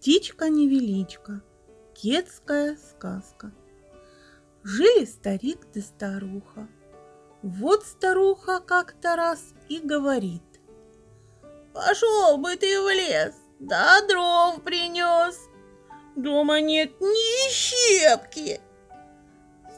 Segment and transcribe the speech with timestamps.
[0.00, 1.42] Птичка-невеличка.
[1.92, 3.52] Кетская сказка.
[4.62, 6.68] Жили старик да старуха.
[7.42, 10.42] Вот старуха как-то раз и говорит.
[11.74, 15.38] Пошел бы ты в лес, да дров принес.
[16.16, 18.58] Дома нет ни щепки.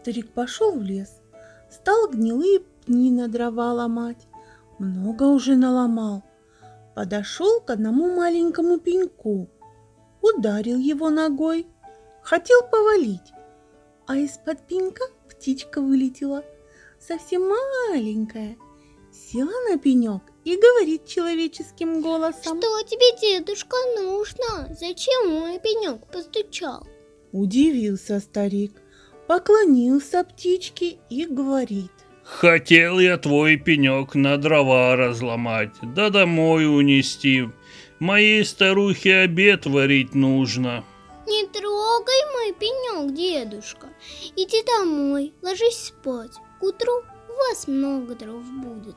[0.00, 1.20] Старик пошел в лес,
[1.70, 4.26] стал гнилые пни на дрова ломать.
[4.80, 6.24] Много уже наломал.
[6.96, 9.48] Подошел к одному маленькому пеньку,
[10.34, 11.66] ударил его ногой,
[12.22, 13.32] хотел повалить,
[14.06, 16.44] а из-под пенька птичка вылетела,
[17.00, 18.56] совсем маленькая,
[19.12, 22.58] села на пенек и говорит человеческим голосом.
[22.58, 24.74] Что тебе, дедушка, нужно?
[24.74, 26.86] Зачем мой пенек постучал?
[27.32, 28.72] Удивился старик,
[29.26, 31.92] поклонился птичке и говорит.
[32.22, 37.48] Хотел я твой пенек на дрова разломать, да домой унести.
[38.00, 40.84] Моей старухе обед варить нужно.
[41.26, 43.88] Не трогай мой пенек, дедушка.
[44.36, 46.36] Иди домой, ложись спать.
[46.60, 48.96] К утру у вас много дров будет.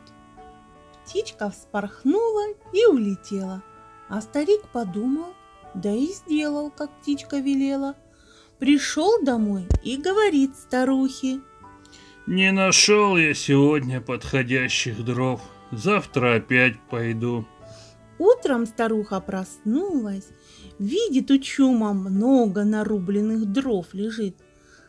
[1.03, 3.63] Птичка вспорхнула и улетела,
[4.07, 5.33] а старик подумал,
[5.73, 7.95] да и сделал, как птичка велела.
[8.59, 11.41] Пришел домой и говорит старухе.
[12.27, 15.41] Не нашел я сегодня подходящих дров.
[15.71, 17.47] Завтра опять пойду.
[18.19, 20.27] Утром старуха проснулась,
[20.79, 24.35] видит у чума много нарубленных дров лежит.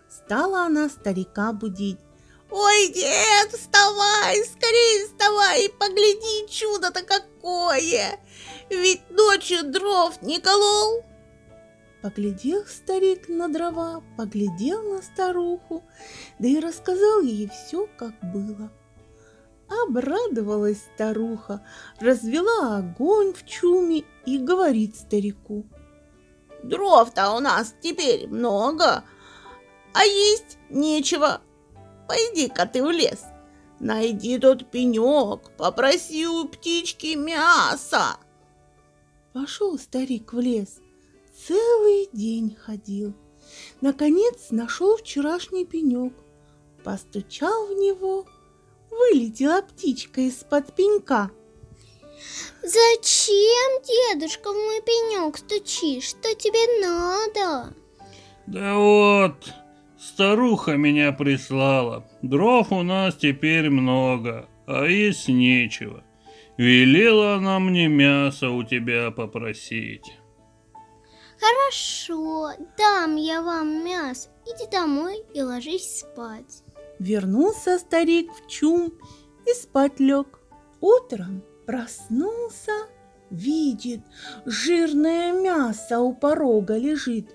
[0.08, 1.98] Стала она старика будить.
[2.50, 8.20] Ой, дед, вставай, скорее вставай, погляди, чудо-то какое!
[8.68, 11.02] Ведь ночью дров не колол.
[12.02, 15.82] Поглядел старик на дрова, поглядел на старуху,
[16.38, 18.70] да и рассказал ей все, как было.
[19.80, 21.64] Обрадовалась старуха,
[21.98, 25.64] развела огонь в чуме и говорит старику.
[26.62, 29.04] Дров-то у нас теперь много,
[29.94, 31.40] а есть нечего.
[32.06, 33.24] Пойди-ка ты в лес,
[33.80, 38.16] найди тот пенек, попроси у птички мяса.
[39.32, 40.80] Пошел старик в лес,
[41.46, 43.14] целый день ходил.
[43.80, 46.12] Наконец нашел вчерашний пенек,
[46.84, 48.26] постучал в него–
[48.92, 51.30] вылетела птичка из-под пенька.
[52.62, 56.10] Зачем, дедушка, в мой пенек стучишь?
[56.10, 57.74] Что тебе надо?
[58.46, 59.52] Да вот,
[59.98, 62.06] старуха меня прислала.
[62.22, 66.04] Дров у нас теперь много, а есть нечего.
[66.56, 70.12] Велела она мне мясо у тебя попросить.
[71.40, 74.28] Хорошо, дам я вам мясо.
[74.46, 76.62] Иди домой и ложись спать.
[77.02, 78.92] Вернулся старик в чум
[79.44, 80.38] и спать лег.
[80.80, 82.70] Утром проснулся,
[83.28, 84.02] видит,
[84.46, 87.34] жирное мясо у порога лежит.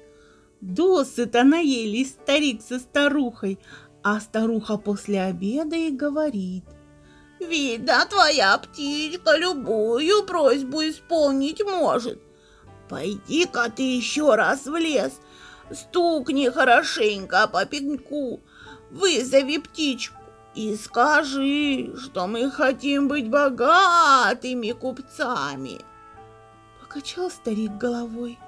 [0.62, 3.60] Досыта наелись старик со старухой,
[4.04, 6.64] а старуха после обеда и говорит.
[7.42, 12.22] Видно, твоя птичка любую просьбу исполнить может.
[12.88, 15.20] Пойди-ка ты еще раз в лес,
[15.74, 18.40] стукни хорошенько по пеньку,
[18.92, 20.18] Вызови птичку
[20.56, 25.82] и скажи, что мы хотим быть богатыми купцами.
[26.82, 28.40] Покачал старик головой,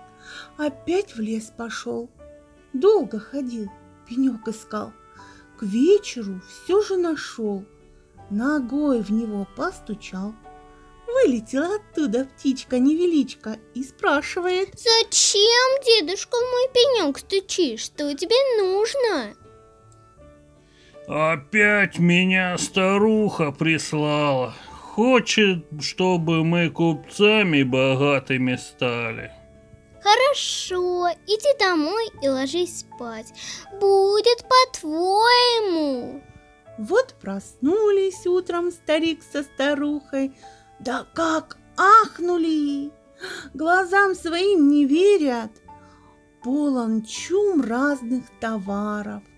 [0.57, 2.09] опять в лес пошел.
[2.73, 3.69] Долго ходил,
[4.07, 4.91] пенек искал.
[5.59, 7.65] К вечеру все же нашел.
[8.29, 10.33] Ногой в него постучал.
[11.05, 14.69] Вылетела оттуда птичка-невеличка и спрашивает.
[14.79, 17.81] Зачем, дедушка, мой пенек стучишь?
[17.81, 19.35] Что тебе нужно?
[21.09, 24.53] Опять меня старуха прислала.
[24.93, 29.31] Хочет, чтобы мы купцами богатыми стали.
[30.03, 33.33] Хорошо, иди домой и ложись спать.
[33.79, 36.21] Будет по-твоему.
[36.77, 40.37] Вот проснулись утром старик со старухой.
[40.79, 42.91] Да как ахнули!
[43.55, 45.51] Глазам своим не верят.
[46.43, 49.23] Полон чум разных товаров–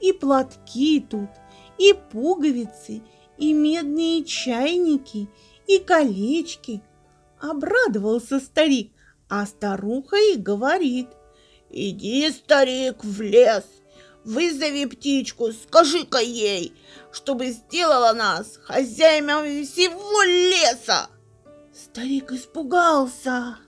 [0.00, 1.30] и платки тут,
[1.78, 3.02] и пуговицы,
[3.36, 5.28] и медные чайники,
[5.66, 6.82] и колечки.
[7.40, 8.92] Обрадовался старик,
[9.28, 11.08] а старуха и говорит.
[11.70, 13.64] Иди, старик, в лес,
[14.24, 16.72] вызови птичку, скажи-ка ей,
[17.12, 21.08] чтобы сделала нас хозяинами всего леса.
[21.72, 23.58] Старик испугался.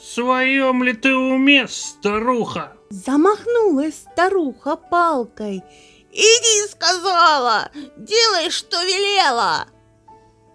[0.00, 2.72] В своем ли ты уме, старуха?
[2.90, 5.62] Замахнулась старуха палкой.
[6.10, 7.70] «Иди, сказала!
[7.96, 9.66] Делай, что велела!»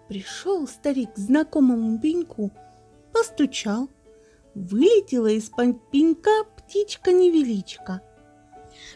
[0.10, 2.52] Пришел старик к знакомому пеньку,
[3.14, 3.88] постучал,
[4.56, 8.02] Вылетела из-под пенька птичка-невеличка.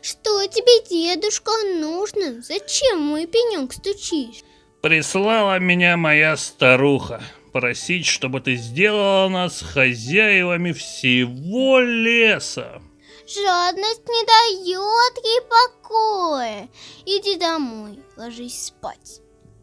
[0.01, 2.41] Что тебе, дедушка, нужно?
[2.41, 4.43] Зачем мой пенек стучишь?
[4.81, 7.21] Прислала меня моя старуха
[7.59, 12.83] просить, чтобы ты сделала нас хозяевами всего леса.
[13.27, 16.69] Жадность не дает ей покоя.
[17.03, 19.21] Иди домой, ложись спать.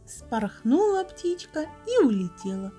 [0.08, 2.72] Спорхнула птичка и улетела.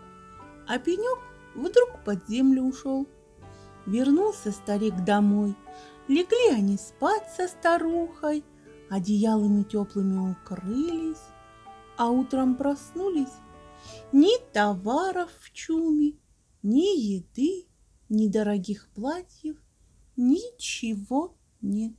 [0.68, 1.20] А пенек
[1.56, 3.08] вдруг под землю ушел.
[3.86, 5.56] Вернулся старик домой.
[6.10, 8.44] Легли они спать со старухой,
[8.90, 11.24] одеялами теплыми укрылись,
[11.96, 13.32] а утром проснулись.
[14.12, 16.14] Ни товаров в чуме,
[16.64, 17.68] ни еды,
[18.10, 19.58] ни дорогих платьев,
[20.16, 21.96] ничего нет.